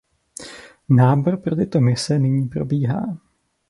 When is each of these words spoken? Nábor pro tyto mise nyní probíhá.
Nábor 0.97 1.35
pro 1.43 1.53
tyto 1.59 1.77
mise 1.87 2.19
nyní 2.19 2.45
probíhá. 2.49 3.01